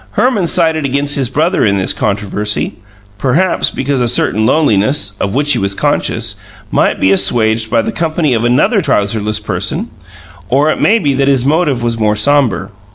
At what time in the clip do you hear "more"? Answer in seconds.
11.99-12.15